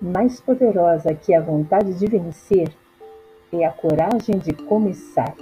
Mais 0.00 0.40
poderosa 0.40 1.12
que 1.12 1.34
a 1.34 1.40
vontade 1.40 1.92
de 1.98 2.06
vencer 2.06 2.72
é 3.52 3.64
a 3.64 3.72
coragem 3.72 4.38
de 4.38 4.52
começar. 4.52 5.34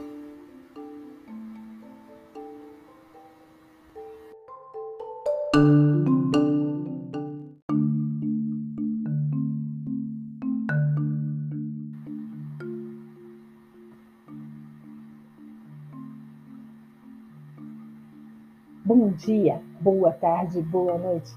Bom 18.83 19.11
dia, 19.11 19.61
boa 19.79 20.13
tarde, 20.13 20.63
boa 20.63 20.97
noite. 20.97 21.31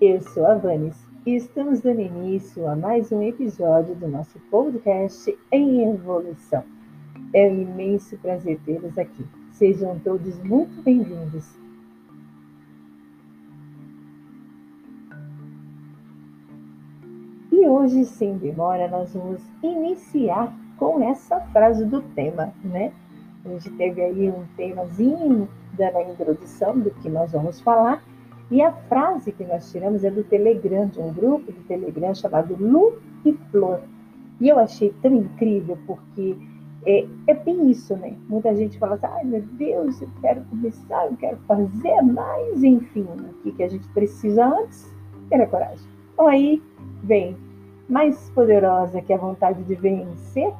Eu 0.00 0.22
sou 0.22 0.46
a 0.46 0.54
Vanes 0.54 1.05
estamos 1.34 1.80
dando 1.80 2.00
início 2.00 2.68
a 2.68 2.76
mais 2.76 3.10
um 3.10 3.20
episódio 3.20 3.96
do 3.96 4.06
nosso 4.06 4.38
podcast 4.48 5.36
em 5.50 5.90
evolução. 5.90 6.62
É 7.34 7.48
um 7.48 7.62
imenso 7.62 8.16
prazer 8.18 8.60
tê-los 8.64 8.96
aqui. 8.96 9.26
Sejam 9.50 9.98
todos 9.98 10.38
muito 10.44 10.80
bem-vindos. 10.82 11.44
E 17.50 17.66
hoje, 17.66 18.04
sem 18.04 18.38
demora, 18.38 18.86
nós 18.86 19.12
vamos 19.12 19.42
iniciar 19.64 20.56
com 20.76 21.02
essa 21.02 21.40
frase 21.40 21.84
do 21.86 22.02
tema, 22.02 22.54
né? 22.62 22.92
A 23.44 23.48
gente 23.48 23.70
teve 23.70 24.00
aí 24.00 24.30
um 24.30 24.44
temazinho 24.56 25.48
dando 25.72 25.96
a 25.96 26.02
introdução 26.04 26.78
do 26.78 26.90
que 26.92 27.08
nós 27.08 27.32
vamos 27.32 27.60
falar 27.60 28.00
e 28.50 28.62
a 28.62 28.72
frase 28.72 29.32
que 29.32 29.44
nós 29.44 29.70
tiramos 29.70 30.04
é 30.04 30.10
do 30.10 30.22
Telegram, 30.22 30.86
de 30.86 31.00
um 31.00 31.12
grupo 31.12 31.50
do 31.50 31.60
Telegram 31.64 32.14
chamado 32.14 32.56
Lu 32.58 32.98
e 33.24 33.32
Flor. 33.50 33.80
E 34.40 34.48
eu 34.48 34.58
achei 34.58 34.94
tão 35.02 35.14
incrível, 35.14 35.76
porque 35.86 36.36
é, 36.86 37.06
é 37.26 37.34
bem 37.34 37.70
isso, 37.70 37.96
né? 37.96 38.14
Muita 38.28 38.54
gente 38.54 38.78
fala 38.78 38.94
assim, 38.94 39.06
ai 39.06 39.24
meu 39.24 39.42
Deus, 39.42 40.00
eu 40.00 40.08
quero 40.20 40.44
começar, 40.44 41.06
eu 41.06 41.16
quero 41.16 41.36
fazer 41.48 42.02
mais, 42.02 42.62
enfim, 42.62 43.02
o 43.02 43.34
que, 43.42 43.52
que 43.52 43.62
a 43.62 43.68
gente 43.68 43.88
precisa 43.88 44.46
antes? 44.46 44.94
Ter 45.28 45.40
a 45.40 45.46
coragem. 45.46 45.84
Então 46.12 46.28
aí 46.28 46.62
vem, 47.02 47.36
mais 47.88 48.30
poderosa 48.30 49.00
que 49.00 49.12
a 49.12 49.16
vontade 49.16 49.62
de 49.64 49.74
vencer 49.74 50.52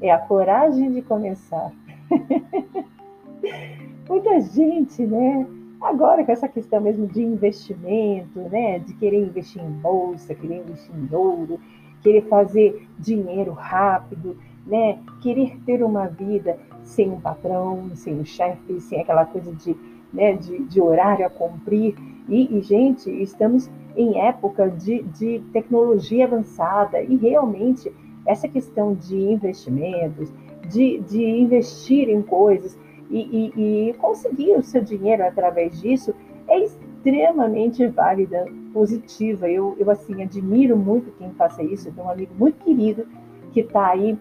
é 0.00 0.10
a 0.10 0.18
coragem 0.18 0.90
de 0.90 1.02
começar. 1.02 1.70
Muita 4.08 4.40
gente, 4.40 5.06
né? 5.06 5.46
Agora, 5.82 6.24
com 6.24 6.30
essa 6.30 6.46
questão 6.46 6.80
mesmo 6.80 7.08
de 7.08 7.20
investimento, 7.22 8.38
né, 8.38 8.78
de 8.78 8.94
querer 8.94 9.20
investir 9.20 9.60
em 9.60 9.70
bolsa, 9.70 10.32
querer 10.32 10.58
investir 10.60 10.94
em 10.94 11.12
ouro, 11.12 11.58
querer 12.00 12.22
fazer 12.28 12.86
dinheiro 12.98 13.52
rápido, 13.52 14.36
né, 14.64 15.00
querer 15.20 15.58
ter 15.66 15.82
uma 15.82 16.06
vida 16.06 16.56
sem 16.84 17.10
um 17.10 17.20
patrão, 17.20 17.90
sem 17.94 18.14
um 18.14 18.24
chefe, 18.24 18.80
sem 18.80 19.00
aquela 19.00 19.24
coisa 19.24 19.52
de, 19.52 19.76
né, 20.12 20.34
de, 20.34 20.60
de 20.60 20.80
horário 20.80 21.26
a 21.26 21.30
cumprir. 21.30 21.96
E, 22.28 22.56
e, 22.56 22.62
gente, 22.62 23.10
estamos 23.10 23.68
em 23.96 24.20
época 24.20 24.70
de, 24.70 25.02
de 25.02 25.40
tecnologia 25.52 26.26
avançada 26.26 27.02
e 27.02 27.16
realmente 27.16 27.92
essa 28.24 28.46
questão 28.46 28.94
de 28.94 29.16
investimentos, 29.16 30.32
de, 30.68 31.00
de 31.00 31.24
investir 31.24 32.08
em 32.08 32.22
coisas, 32.22 32.78
e, 33.12 33.52
e, 33.56 33.90
e 33.90 33.94
conseguir 33.94 34.56
o 34.56 34.62
seu 34.62 34.82
dinheiro 34.82 35.24
através 35.24 35.80
disso 35.80 36.14
é 36.48 36.58
extremamente 36.58 37.86
válida, 37.86 38.46
positiva. 38.72 39.48
Eu, 39.48 39.76
eu 39.78 39.90
assim, 39.90 40.22
admiro 40.22 40.76
muito 40.76 41.12
quem 41.12 41.30
faça 41.32 41.62
isso. 41.62 41.88
Eu 41.88 41.92
tenho 41.92 42.06
um 42.06 42.10
amigo 42.10 42.34
muito 42.36 42.64
querido 42.64 43.06
que 43.52 43.60
está 43.60 43.90
aí 43.90 44.18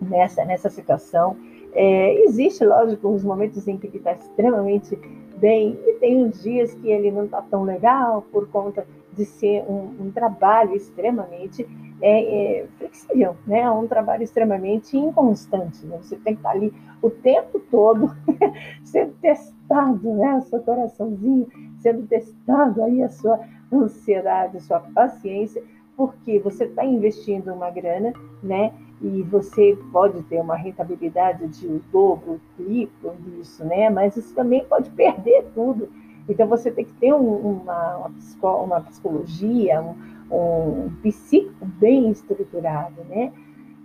nessa, 0.00 0.44
nessa 0.44 0.68
situação. 0.68 1.36
É, 1.72 2.22
existe, 2.24 2.64
lógico, 2.64 3.08
uns 3.08 3.24
momentos 3.24 3.66
em 3.66 3.78
que 3.78 3.86
ele 3.86 3.96
está 3.96 4.12
extremamente 4.12 4.98
bem 5.38 5.78
e 5.86 5.94
tem 5.94 6.22
uns 6.22 6.42
dias 6.42 6.74
que 6.74 6.90
ele 6.90 7.10
não 7.10 7.24
está 7.24 7.40
tão 7.42 7.64
legal 7.64 8.22
por 8.30 8.46
conta 8.48 8.86
de 9.12 9.24
ser 9.24 9.64
um, 9.68 9.90
um 10.00 10.10
trabalho 10.10 10.74
extremamente 10.74 11.66
é, 12.02 12.62
é, 12.62 12.66
flexível, 12.78 13.36
né? 13.46 13.60
É 13.60 13.70
um 13.70 13.86
trabalho 13.86 14.24
extremamente 14.24 14.96
inconstante. 14.96 15.86
Né? 15.86 15.96
Você 16.02 16.16
tem 16.16 16.34
que 16.34 16.40
estar 16.40 16.50
ali 16.50 16.74
o 17.00 17.08
tempo 17.08 17.60
todo 17.70 18.14
sendo 18.82 19.12
testado, 19.14 20.12
né? 20.14 20.36
O 20.36 20.42
seu 20.42 20.60
coraçãozinho 20.60 21.46
sendo 21.78 22.06
testado 22.08 22.82
aí 22.82 23.02
a 23.02 23.08
sua 23.08 23.40
ansiedade, 23.72 24.56
a 24.56 24.60
sua 24.60 24.80
paciência, 24.80 25.62
porque 25.96 26.40
você 26.40 26.64
está 26.64 26.84
investindo 26.84 27.52
uma 27.54 27.70
grana, 27.70 28.12
né? 28.42 28.72
E 29.00 29.22
você 29.22 29.78
pode 29.92 30.22
ter 30.24 30.40
uma 30.40 30.56
rentabilidade 30.56 31.46
de 31.48 31.68
dobro, 31.92 32.40
triplo 32.56 33.14
disso, 33.20 33.64
né? 33.64 33.88
Mas 33.88 34.14
você 34.14 34.34
também 34.34 34.64
pode 34.64 34.90
perder 34.90 35.44
tudo. 35.54 35.88
Então 36.28 36.46
você 36.46 36.70
tem 36.70 36.84
que 36.84 36.94
ter 36.94 37.12
um, 37.12 37.62
uma, 37.62 38.10
uma, 38.42 38.80
psicologia, 38.80 39.80
um, 39.80 39.94
um 40.30 40.90
psíquico 41.02 41.64
bem 41.64 42.10
estruturado, 42.10 43.02
né? 43.08 43.32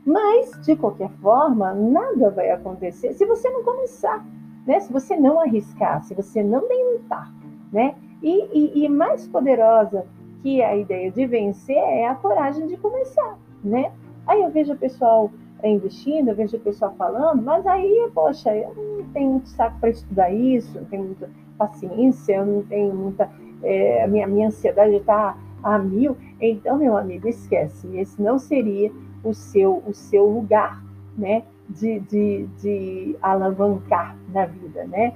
Mas, 0.06 0.52
de 0.66 0.76
qualquer 0.76 1.10
forma, 1.22 1.74
nada 1.74 2.30
vai 2.30 2.50
acontecer 2.52 3.14
se 3.14 3.26
você 3.26 3.50
não 3.50 3.64
começar, 3.64 4.26
né? 4.66 4.80
Se 4.80 4.92
você 4.92 5.18
não 5.18 5.40
arriscar, 5.40 6.02
se 6.04 6.14
você 6.14 6.44
não 6.44 6.68
tentar, 6.68 7.34
né? 7.72 7.96
E, 8.22 8.48
e, 8.54 8.86
e 8.86 8.90
mais 8.90 9.28
poderosa 9.28 10.06
que 10.42 10.62
a 10.62 10.76
ideia 10.76 11.12
de 11.12 11.26
vencer 11.26 11.76
é 11.76 12.08
a 12.08 12.16
coragem 12.16 12.68
de 12.68 12.78
começar, 12.78 13.38
né? 13.64 13.92
Aí 14.26 14.42
eu 14.42 14.50
vejo 14.52 14.74
o 14.74 14.78
pessoal 14.78 15.32
investindo, 15.64 16.30
eu 16.30 16.36
vejo 16.36 16.56
o 16.58 16.60
pessoal 16.60 16.94
falando, 16.98 17.42
mas 17.42 17.66
aí, 17.66 18.10
poxa, 18.14 18.56
eu 18.56 18.74
não 18.76 19.10
tenho 19.12 19.32
muito 19.32 19.50
saco 19.50 19.80
para 19.80 19.90
estudar 19.90 20.32
isso, 20.32 20.78
não 20.78 20.86
tenho 20.86 21.04
muita 21.04 21.30
paciência, 21.58 22.36
eu 22.36 22.46
não 22.46 22.64
tenho 22.64 22.94
muita. 22.94 23.30
É, 23.64 24.04
a 24.04 24.08
minha, 24.08 24.28
minha 24.28 24.48
ansiedade 24.48 24.96
está 24.96 25.36
a 25.64 25.78
mil. 25.78 26.16
Então, 26.40 26.78
meu 26.78 26.96
amigo, 26.96 27.28
esquece, 27.28 27.88
esse 27.98 28.22
não 28.22 28.38
seria 28.38 28.92
o 29.24 29.34
seu, 29.34 29.84
o 29.86 29.94
seu 29.94 30.26
lugar, 30.26 30.84
né, 31.18 31.44
de, 31.68 32.00
de, 32.02 32.48
de 32.62 33.16
alavancar 33.22 34.16
na 34.32 34.46
vida, 34.46 34.86
né? 34.86 35.14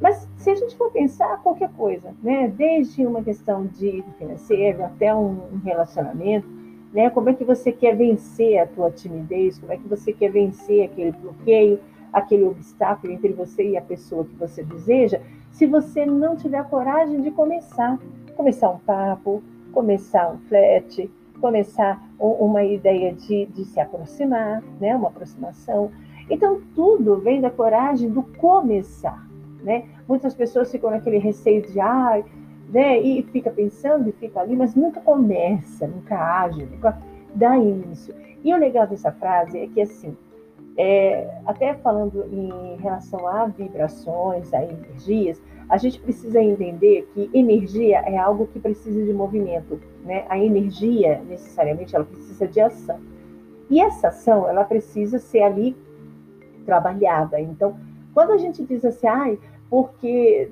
Mas 0.00 0.28
se 0.36 0.50
a 0.50 0.54
gente 0.54 0.76
for 0.76 0.90
pensar 0.90 1.40
qualquer 1.42 1.70
coisa, 1.74 2.12
né, 2.22 2.52
desde 2.56 3.06
uma 3.06 3.22
questão 3.22 3.66
de 3.66 4.02
financeiro 4.18 4.84
até 4.84 5.14
um, 5.14 5.38
um 5.52 5.60
relacionamento, 5.62 6.48
né, 6.92 7.08
como 7.10 7.28
é 7.28 7.34
que 7.34 7.44
você 7.44 7.70
quer 7.70 7.96
vencer 7.96 8.58
a 8.58 8.66
tua 8.66 8.90
timidez, 8.90 9.58
como 9.58 9.72
é 9.72 9.76
que 9.76 9.86
você 9.86 10.12
quer 10.12 10.30
vencer 10.32 10.84
aquele 10.84 11.12
bloqueio, 11.12 11.78
aquele 12.12 12.44
obstáculo 12.44 13.12
entre 13.12 13.32
você 13.32 13.70
e 13.70 13.76
a 13.76 13.82
pessoa 13.82 14.24
que 14.24 14.34
você 14.34 14.64
deseja, 14.64 15.20
se 15.52 15.66
você 15.66 16.04
não 16.04 16.34
tiver 16.34 16.64
coragem 16.64 17.20
de 17.20 17.30
começar, 17.30 17.98
começar 18.34 18.70
um 18.70 18.78
papo, 18.78 19.42
começar 19.72 20.30
um 20.30 20.38
flat, 20.48 21.10
começar 21.40 22.02
uma 22.18 22.64
ideia 22.64 23.12
de, 23.12 23.46
de 23.46 23.64
se 23.64 23.78
aproximar, 23.78 24.62
né? 24.80 24.96
uma 24.96 25.08
aproximação. 25.08 25.90
Então, 26.30 26.60
tudo 26.74 27.18
vem 27.18 27.40
da 27.40 27.50
coragem 27.50 28.08
do 28.08 28.22
começar. 28.22 29.28
Né? 29.62 29.84
Muitas 30.08 30.34
pessoas 30.34 30.70
ficam 30.70 30.90
naquele 30.90 31.18
receio 31.18 31.62
de, 31.62 31.78
ah, 31.80 32.22
né? 32.70 33.00
e 33.00 33.22
fica 33.24 33.50
pensando 33.50 34.08
e 34.08 34.12
fica 34.12 34.40
ali, 34.40 34.56
mas 34.56 34.74
nunca 34.74 35.00
começa, 35.00 35.86
nunca 35.86 36.16
age, 36.16 36.64
nunca 36.64 36.98
dá 37.34 37.56
início. 37.56 38.14
E 38.42 38.52
o 38.52 38.56
legal 38.56 38.86
dessa 38.86 39.12
frase 39.12 39.58
é 39.58 39.66
que, 39.66 39.80
assim, 39.80 40.16
é, 40.76 41.28
até 41.46 41.74
falando 41.74 42.24
em 42.32 42.76
relação 42.76 43.26
a 43.26 43.46
vibrações, 43.46 44.52
a 44.54 44.64
energias, 44.64 45.40
a 45.68 45.76
gente 45.76 46.00
precisa 46.00 46.40
entender 46.40 47.08
que 47.14 47.30
energia 47.32 47.98
é 48.00 48.16
algo 48.18 48.46
que 48.46 48.58
precisa 48.58 49.04
de 49.04 49.12
movimento, 49.12 49.80
né? 50.04 50.24
A 50.28 50.38
energia, 50.38 51.22
necessariamente, 51.28 51.94
ela 51.94 52.04
precisa 52.04 52.46
de 52.46 52.60
ação. 52.60 53.00
E 53.70 53.80
essa 53.80 54.08
ação, 54.08 54.48
ela 54.48 54.64
precisa 54.64 55.18
ser 55.18 55.42
ali 55.42 55.76
trabalhada. 56.66 57.40
Então, 57.40 57.76
quando 58.12 58.32
a 58.32 58.38
gente 58.38 58.62
diz 58.64 58.84
assim, 58.84 59.06
ai, 59.06 59.38
porque 59.70 60.50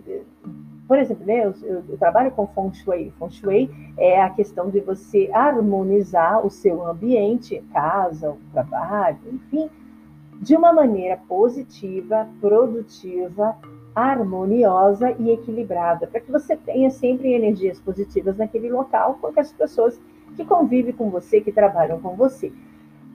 Por 0.88 0.98
exemplo, 0.98 1.24
né, 1.24 1.44
eu, 1.44 1.54
eu, 1.88 1.98
trabalho 1.98 2.32
com 2.32 2.48
Feng 2.48 2.74
Shui. 2.74 3.12
Feng 3.16 3.30
Shui 3.30 3.70
é 3.96 4.20
a 4.20 4.30
questão 4.30 4.70
de 4.70 4.80
você 4.80 5.30
harmonizar 5.32 6.44
o 6.44 6.50
seu 6.50 6.84
ambiente, 6.84 7.62
casa, 7.72 8.30
o 8.30 8.38
trabalho, 8.52 9.18
enfim, 9.32 9.70
de 10.40 10.56
uma 10.56 10.72
maneira 10.72 11.18
positiva, 11.28 12.26
produtiva, 12.40 13.56
harmoniosa 13.94 15.14
e 15.18 15.30
equilibrada, 15.30 16.06
para 16.06 16.20
que 16.20 16.32
você 16.32 16.56
tenha 16.56 16.90
sempre 16.90 17.34
energias 17.34 17.78
positivas 17.78 18.38
naquele 18.38 18.70
local 18.70 19.18
com 19.20 19.38
as 19.38 19.52
pessoas 19.52 20.00
que 20.36 20.44
convivem 20.44 20.94
com 20.94 21.10
você, 21.10 21.42
que 21.42 21.52
trabalham 21.52 22.00
com 22.00 22.16
você. 22.16 22.50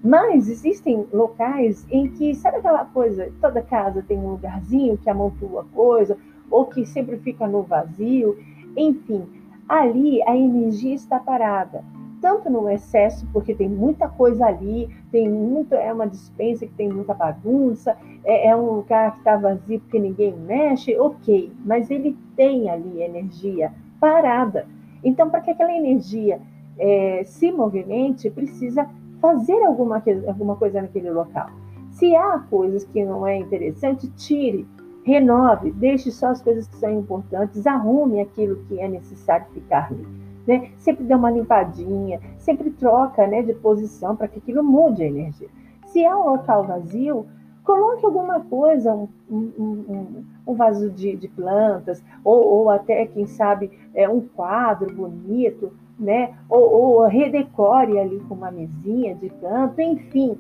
Mas 0.04 0.48
existem 0.48 1.08
locais 1.12 1.88
em 1.90 2.08
que, 2.10 2.36
sabe 2.36 2.58
aquela 2.58 2.86
coisa, 2.86 3.32
toda 3.42 3.60
casa 3.62 4.06
tem 4.08 4.20
um 4.20 4.30
lugarzinho 4.30 4.98
que 4.98 5.10
amontoa 5.10 5.66
coisa, 5.74 6.16
ou 6.52 6.68
que 6.68 6.86
sempre 6.86 7.18
fica 7.18 7.48
no 7.48 7.64
vazio, 7.64 8.38
enfim, 8.78 9.26
ali 9.68 10.22
a 10.24 10.38
energia 10.38 10.94
está 10.94 11.18
parada. 11.18 11.84
Tanto 12.26 12.50
no 12.50 12.68
excesso, 12.68 13.24
porque 13.32 13.54
tem 13.54 13.70
muita 13.70 14.10
coisa 14.10 14.48
ali, 14.48 14.90
tem 15.12 15.30
muito, 15.30 15.76
é 15.76 15.94
uma 15.94 16.08
dispensa 16.08 16.66
que 16.66 16.74
tem 16.74 16.90
muita 16.90 17.14
bagunça, 17.14 17.96
é, 18.24 18.48
é 18.48 18.56
um 18.56 18.78
lugar 18.78 19.12
que 19.12 19.20
está 19.20 19.38
vazio 19.38 19.80
porque 19.80 20.00
ninguém 20.00 20.36
mexe, 20.36 20.98
ok, 20.98 21.52
mas 21.64 21.92
ele 21.92 22.18
tem 22.36 22.68
ali 22.68 23.04
energia 23.04 23.72
parada. 24.00 24.66
Então, 25.04 25.30
para 25.30 25.40
que 25.40 25.52
aquela 25.52 25.72
energia 25.72 26.42
é, 26.80 27.22
se 27.26 27.52
movimente, 27.52 28.28
precisa 28.32 28.90
fazer 29.22 29.64
alguma, 29.64 30.02
alguma 30.28 30.56
coisa 30.56 30.82
naquele 30.82 31.12
local. 31.12 31.52
Se 31.92 32.16
há 32.16 32.40
coisas 32.50 32.86
que 32.86 33.06
não 33.06 33.28
é 33.28 33.38
interessante, 33.38 34.10
tire 34.18 34.68
renove, 35.04 35.72
deixe 35.74 36.10
só 36.10 36.30
as 36.30 36.42
coisas 36.42 36.68
que 36.68 36.78
são 36.78 36.92
importantes, 36.92 37.68
arrume 37.68 38.20
aquilo 38.20 38.56
que 38.68 38.80
é 38.80 38.88
necessário 38.88 39.46
ficar 39.54 39.90
ali. 39.92 40.25
Né? 40.48 40.72
Sempre 40.78 41.06
dê 41.06 41.16
uma 41.16 41.32
limpadinha, 41.32 42.20
sempre 42.38 42.70
troca 42.70 43.26
né, 43.26 43.42
de 43.42 43.54
posição 43.54 44.16
para 44.16 44.28
que 44.28 44.40
aquilo 44.40 44.64
mude 44.64 45.04
a 45.04 45.08
energia. 45.08 45.50
Se 45.88 46.04
é 46.04 46.16
um 46.16 46.30
local 46.30 46.64
vazio, 46.66 47.26
coloque 47.64 48.06
alguma 48.06 48.42
coisa, 48.42 48.94
um, 48.94 49.08
um, 49.30 49.52
um, 49.58 50.26
um 50.46 50.54
vaso 50.54 50.90
de, 50.92 51.16
de 51.16 51.28
plantas, 51.28 52.04
ou, 52.24 52.46
ou, 52.46 52.70
até, 52.70 53.06
quem 53.08 53.26
sabe, 53.26 53.72
é, 53.94 54.08
um 54.08 54.22
quadro 54.22 54.94
bonito, 54.94 55.72
né? 55.98 56.36
ou, 56.50 56.70
ou 56.70 57.08
redecore 57.08 57.98
ali 57.98 58.20
com 58.28 58.36
uma 58.36 58.52
mesinha 58.52 59.16
de 59.16 59.30
canto, 59.30 59.82
enfim 59.82 60.38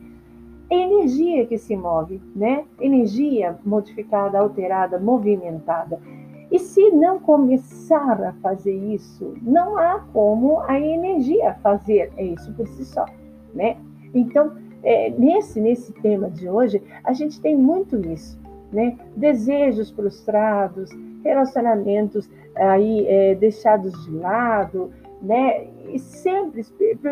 é 0.69 0.75
energia 0.75 1.46
que 1.46 1.57
se 1.57 1.75
move, 1.75 2.22
né? 2.36 2.66
Energia 2.80 3.57
modificada, 3.63 4.40
alterada, 4.40 5.00
movimentada. 5.00 6.00
E 6.51 6.59
se 6.59 6.92
não 6.92 7.19
começar 7.19 8.21
a 8.24 8.33
fazer 8.33 8.74
isso, 8.74 9.33
não 9.42 9.77
há 9.77 10.00
como 10.13 10.59
a 10.62 10.80
energia 10.80 11.56
fazer 11.56 12.12
isso 12.18 12.53
por 12.53 12.68
si 12.68 12.86
só, 12.86 13.06
né? 13.53 13.77
Então, 14.13 14.53
é, 14.83 15.09
nesse, 15.09 15.59
nesse 15.59 15.92
tema 15.94 16.30
de 16.30 16.47
hoje, 16.47 16.81
a 17.03 17.12
gente 17.12 17.42
tem 17.42 17.56
muito 17.56 17.97
isso, 18.07 18.39
né? 18.71 18.97
Desejos 19.15 19.89
frustrados, 19.92 20.89
relacionamentos 21.24 22.30
aí 22.56 23.06
é, 23.07 23.36
deixados 23.36 23.92
de 24.06 24.12
lado, 24.12 24.92
né? 25.21 25.68
E 25.92 26.00
sempre, 26.00 26.63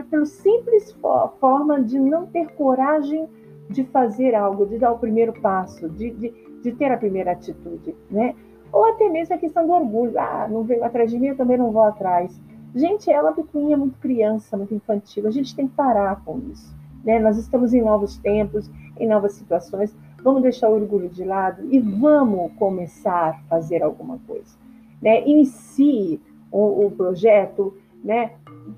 pelo 0.10 0.26
simples 0.26 0.96
forma 1.40 1.82
de 1.82 2.00
não 2.00 2.28
ter 2.28 2.48
coragem 2.54 3.28
de 3.70 3.84
fazer 3.86 4.36
algo, 4.36 4.66
de 4.66 4.78
dar 4.78 4.92
o 4.92 5.00
primeiro 5.00 5.34
passo, 5.34 5.90
de, 5.90 6.12
de, 6.12 6.34
de 6.62 6.72
ter 6.74 6.92
a 6.92 6.98
primeira 6.98 7.32
atitude, 7.32 7.96
né? 8.10 8.36
Ou 8.74 8.86
até 8.86 9.08
mesmo 9.08 9.36
a 9.36 9.38
questão 9.38 9.68
do 9.68 9.72
orgulho. 9.72 10.20
Ah, 10.20 10.48
não 10.50 10.64
veio 10.64 10.84
atrás 10.84 11.12
de 11.12 11.20
mim, 11.20 11.28
eu 11.28 11.38
também 11.38 11.58
não 11.58 11.72
vou 11.72 11.84
atrás. 11.84 12.42
Gente, 12.74 13.12
é 13.12 13.22
uma 13.22 13.32
picuinha 13.32 13.78
muito 13.78 14.00
criança, 14.00 14.58
muito 14.58 14.74
infantil. 14.74 15.28
A 15.28 15.32
gente 15.32 15.56
tem 15.56 15.68
que 15.68 15.76
parar 15.76 16.24
com 16.26 16.40
isso. 16.52 16.76
Né? 17.04 17.20
Nós 17.20 17.38
estamos 17.38 17.72
em 17.72 17.82
novos 17.82 18.18
tempos, 18.18 18.70
em 19.00 19.08
novas 19.08 19.34
situações. 19.34 19.96
Vamos 20.24 20.42
deixar 20.42 20.70
o 20.70 20.74
orgulho 20.74 21.08
de 21.08 21.24
lado 21.24 21.64
e 21.72 21.80
vamos 21.80 22.52
começar 22.54 23.30
a 23.30 23.34
fazer 23.48 23.84
alguma 23.84 24.18
coisa. 24.26 24.58
Né? 25.00 25.24
Inicie 25.28 26.20
o, 26.52 26.88
o 26.88 26.92
projeto, 26.92 27.78
né? 28.04 28.32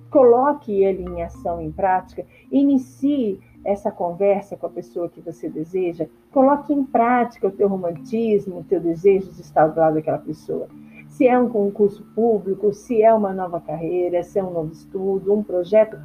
coloque 0.09 0.83
ele 0.83 1.03
em 1.03 1.23
ação, 1.23 1.61
em 1.61 1.71
prática, 1.71 2.25
inicie 2.51 3.39
essa 3.63 3.91
conversa 3.91 4.55
com 4.55 4.65
a 4.67 4.69
pessoa 4.69 5.09
que 5.09 5.21
você 5.21 5.49
deseja, 5.49 6.07
coloque 6.35 6.73
em 6.73 6.83
prática 6.83 7.47
o 7.47 7.51
teu 7.51 7.69
romantismo, 7.69 8.59
o 8.59 8.63
teu 8.65 8.81
desejo 8.81 9.31
de 9.31 9.39
estar 9.39 9.67
do 9.67 9.79
lado 9.79 9.93
daquela 9.93 10.17
pessoa. 10.17 10.67
Se 11.07 11.25
é 11.25 11.39
um 11.39 11.47
concurso 11.47 12.03
público, 12.13 12.73
se 12.73 13.01
é 13.01 13.13
uma 13.13 13.33
nova 13.33 13.61
carreira, 13.61 14.21
se 14.21 14.37
é 14.37 14.43
um 14.43 14.51
novo 14.51 14.73
estudo, 14.73 15.33
um 15.33 15.41
projeto, 15.41 15.97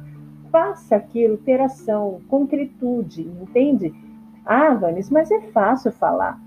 faça 0.49 0.95
aquilo 0.95 1.35
ter 1.35 1.59
ação, 1.59 2.21
concretude, 2.29 3.23
entende? 3.41 3.93
Ah, 4.45 4.73
Vanis, 4.73 5.09
mas 5.09 5.29
é 5.29 5.41
fácil 5.41 5.91
falar. 5.91 6.39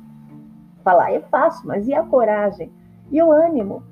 Falar 0.83 1.13
é 1.13 1.21
fácil, 1.21 1.69
mas 1.69 1.87
e 1.87 1.93
a 1.93 2.03
coragem? 2.03 2.73
E 3.13 3.23
o 3.23 3.31
ânimo? 3.31 3.83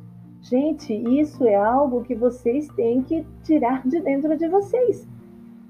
Gente, 0.41 0.95
isso 1.21 1.45
é 1.45 1.55
algo 1.55 2.03
que 2.03 2.15
vocês 2.15 2.67
têm 2.69 3.03
que 3.03 3.27
tirar 3.45 3.87
de 3.87 4.01
dentro 4.01 4.39
de 4.39 4.49
vocês, 4.49 5.07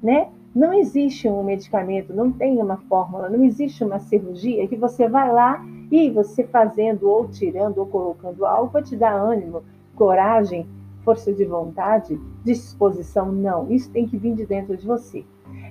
né? 0.01 0.29
Não 0.55 0.73
existe 0.75 1.29
um 1.29 1.43
medicamento, 1.43 2.13
não 2.13 2.31
tem 2.31 2.61
uma 2.61 2.77
fórmula, 2.77 3.31
não 3.31 3.43
existe 3.43 3.83
uma 3.83 3.99
cirurgia 3.99 4.69
que 4.69 4.77
você 4.77 5.09
vai 5.09 5.33
lá 5.33 5.65
e 5.91 6.11
você 6.11 6.45
fazendo 6.45 7.09
ou 7.09 7.27
tirando 7.29 7.79
ou 7.79 7.87
colocando 7.87 8.45
algo 8.45 8.71
vai 8.71 8.83
te 8.83 8.95
dar 8.95 9.15
ânimo, 9.15 9.63
coragem, 9.95 10.67
força 11.05 11.33
de 11.33 11.45
vontade, 11.45 12.21
disposição. 12.45 13.33
Não, 13.33 13.71
isso 13.71 13.91
tem 13.91 14.07
que 14.07 14.19
vir 14.19 14.35
de 14.35 14.45
dentro 14.45 14.77
de 14.77 14.87
você. 14.87 15.25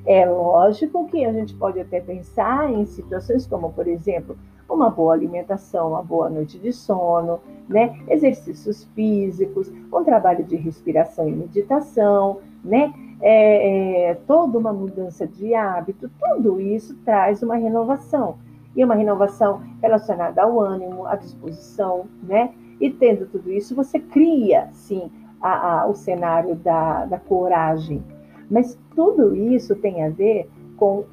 É 0.06 0.28
lógico 0.28 1.06
que 1.08 1.24
a 1.26 1.32
gente 1.32 1.54
pode 1.54 1.80
até 1.80 2.00
pensar 2.00 2.72
em 2.72 2.86
situações 2.86 3.46
como, 3.46 3.72
por 3.72 3.88
exemplo, 3.88 4.36
uma 4.68 4.90
boa 4.90 5.14
alimentação, 5.14 5.90
uma 5.90 6.02
boa 6.02 6.30
noite 6.30 6.58
de 6.58 6.72
sono, 6.72 7.40
né? 7.68 8.00
exercícios 8.08 8.86
físicos, 8.96 9.72
um 9.94 10.04
trabalho 10.04 10.44
de 10.44 10.56
respiração 10.56 11.28
e 11.28 11.32
meditação, 11.32 12.40
né? 12.64 12.94
É, 13.22 14.10
é, 14.10 14.16
toda 14.28 14.58
uma 14.58 14.74
mudança 14.74 15.28
de 15.28 15.54
hábito, 15.54 16.10
tudo 16.20 16.60
isso 16.60 16.96
traz 17.06 17.44
uma 17.44 17.56
renovação. 17.56 18.38
E 18.76 18.84
uma 18.84 18.96
renovação 18.96 19.62
relacionada 19.82 20.42
ao 20.42 20.60
ânimo, 20.60 21.06
à 21.06 21.16
disposição, 21.16 22.06
né? 22.24 22.54
E 22.80 22.90
tendo 22.90 23.26
tudo 23.28 23.52
isso, 23.52 23.76
você 23.76 24.00
cria, 24.00 24.70
sim, 24.72 25.12
a, 25.42 25.82
a, 25.82 25.88
o 25.88 25.94
cenário 25.94 26.56
da, 26.56 27.06
da 27.06 27.20
coragem. 27.20 28.02
Mas 28.50 28.80
tudo 28.96 29.36
isso 29.36 29.76
tem 29.76 30.04
a 30.04 30.10
ver 30.10 30.50
com 30.78 31.06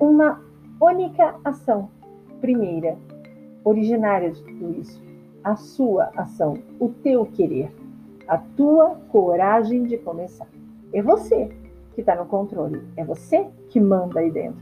uma 0.00 0.40
única 0.80 1.34
ação. 1.44 1.88
Primeira, 2.40 2.96
originária 3.64 4.30
de 4.30 4.42
tudo 4.42 4.80
isso, 4.80 5.00
a 5.44 5.54
sua 5.54 6.10
ação, 6.16 6.58
o 6.80 6.88
teu 6.88 7.24
querer, 7.26 7.72
a 8.26 8.38
tua 8.38 8.96
coragem 9.10 9.84
de 9.84 9.98
começar. 9.98 10.48
É 10.92 11.02
você 11.02 11.50
que 11.94 12.00
está 12.00 12.14
no 12.14 12.26
controle, 12.26 12.82
é 12.96 13.04
você 13.04 13.46
que 13.68 13.80
manda 13.80 14.20
aí 14.20 14.30
dentro. 14.30 14.60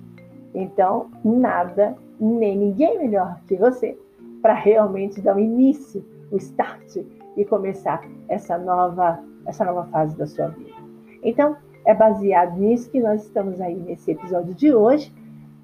Então, 0.54 1.10
nada, 1.24 1.96
nem 2.18 2.56
ninguém 2.56 2.98
melhor 2.98 3.40
que 3.46 3.56
você 3.56 3.96
para 4.42 4.54
realmente 4.54 5.20
dar 5.20 5.36
o 5.36 5.40
início, 5.40 6.04
o 6.30 6.36
start 6.36 6.96
e 7.36 7.44
começar 7.44 8.02
essa 8.28 8.58
nova, 8.58 9.22
essa 9.46 9.64
nova 9.64 9.84
fase 9.90 10.16
da 10.16 10.26
sua 10.26 10.48
vida. 10.48 10.74
Então, 11.22 11.56
é 11.84 11.94
baseado 11.94 12.58
nisso 12.58 12.90
que 12.90 13.00
nós 13.00 13.22
estamos 13.24 13.60
aí 13.60 13.76
nesse 13.76 14.10
episódio 14.10 14.54
de 14.54 14.72
hoje, 14.72 15.12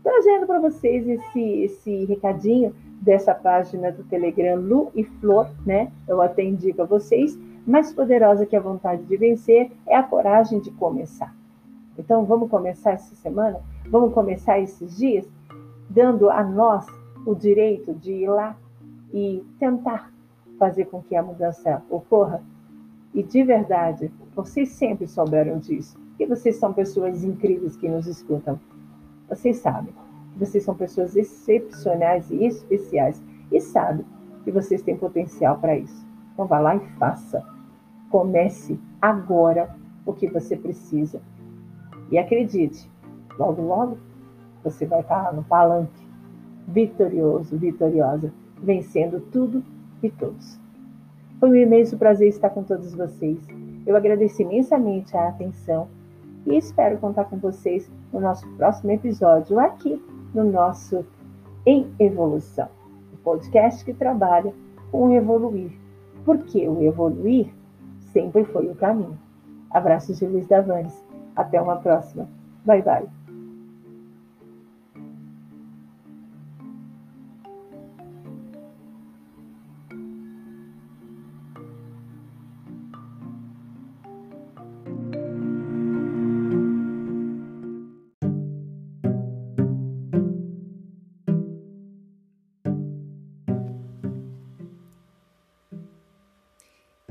trazendo 0.03 0.47
para 0.47 0.61
vocês 0.61 1.07
esse, 1.09 1.63
esse 1.63 2.05
recadinho 2.05 2.75
dessa 3.01 3.35
página 3.35 3.91
do 3.93 4.05
Telegram 4.05 4.57
Lu 4.57 4.91
e 4.95 5.05
Flor, 5.05 5.49
né? 5.65 5.91
Eu 6.09 6.21
até 6.21 6.43
indico 6.43 6.83
a 6.83 6.85
vocês 6.85 7.39
mais 7.67 7.93
poderosa 7.93 8.47
que 8.47 8.55
a 8.55 8.61
vontade 8.61 9.03
de 9.03 9.17
vencer 9.17 9.73
é 9.87 9.97
a 9.97 10.03
coragem 10.03 10.61
de 10.61 10.71
começar. 10.71 11.35
Então, 11.99 12.25
vamos 12.25 12.49
começar 12.49 12.93
essa 12.93 13.15
semana? 13.17 13.61
Vamos 13.91 14.13
começar 14.13 14.61
esses 14.61 14.97
dias 14.97 15.27
dando 15.89 16.31
a 16.31 16.45
nós 16.45 16.87
o 17.27 17.35
direito 17.35 17.95
de 17.95 18.13
ir 18.13 18.29
lá 18.29 18.57
e 19.13 19.45
tentar 19.59 20.13
fazer 20.59 20.87
com 20.87 21.03
que 21.03 21.17
a 21.17 21.23
mudança 21.23 21.83
ocorra? 21.91 22.43
E 23.15 23.23
de 23.23 23.43
verdade, 23.43 24.13
vocês 24.35 24.69
sempre 24.71 25.07
souberam 25.07 25.59
disso. 25.59 25.99
E 26.19 26.27
vocês 26.27 26.57
são 26.57 26.73
pessoas 26.73 27.25
incríveis 27.25 27.77
que 27.77 27.89
nos 27.89 28.07
escutam. 28.07 28.61
Vocês 29.29 29.57
sabem. 29.57 29.95
Vocês 30.37 30.65
são 30.65 30.75
pessoas 30.75 31.17
excepcionais 31.17 32.31
e 32.31 32.45
especiais. 32.45 33.23
E 33.51 33.61
sabem 33.61 34.05
que 34.45 34.53
vocês 34.53 34.83
têm 34.83 34.97
potencial 34.97 35.59
para 35.59 35.77
isso. 35.77 36.07
Então, 36.35 36.47
vá 36.47 36.59
lá 36.59 36.77
e 36.77 36.81
faça. 36.99 37.56
Comece 38.17 38.81
agora 38.99 39.77
o 40.07 40.15
que 40.15 40.27
você 40.27 40.57
precisa. 40.57 41.21
E 42.11 42.17
acredite, 42.17 42.91
logo, 43.39 43.61
logo, 43.61 43.99
você 44.65 44.87
vai 44.87 45.01
estar 45.01 45.35
no 45.35 45.45
palanque, 45.45 46.03
vitorioso, 46.67 47.59
vitoriosa, 47.59 48.33
vencendo 48.57 49.21
tudo 49.21 49.63
e 50.03 50.09
todos. 50.09 50.59
Foi 51.39 51.51
um 51.51 51.57
imenso 51.57 51.99
prazer 51.99 52.29
estar 52.29 52.49
com 52.49 52.63
todos 52.63 52.95
vocês. 52.95 53.39
Eu 53.85 53.95
agradeço 53.95 54.41
imensamente 54.41 55.15
a 55.15 55.29
atenção 55.29 55.87
e 56.47 56.57
espero 56.57 56.97
contar 56.97 57.27
com 57.27 57.37
vocês 57.37 57.87
no 58.11 58.19
nosso 58.19 58.49
próximo 58.53 58.93
episódio 58.93 59.61
aqui 59.61 60.03
no 60.33 60.51
nosso 60.51 61.05
Em 61.67 61.87
Evolução, 61.99 62.71
o 63.13 63.19
podcast 63.19 63.85
que 63.85 63.93
trabalha 63.93 64.55
com 64.91 65.09
o 65.09 65.13
evoluir, 65.13 65.79
porque 66.25 66.67
o 66.67 66.81
evoluir 66.81 67.53
sempre 68.17 68.45
foi 68.47 68.67
o 68.67 68.75
caminho. 68.75 69.19
Abraços 69.71 70.19
de 70.19 70.27
Luiz 70.27 70.49
Davanes. 70.49 71.05
Até 71.37 71.61
uma 71.61 71.77
próxima. 71.77 72.27
Bye 72.65 72.81
bye. 72.81 73.26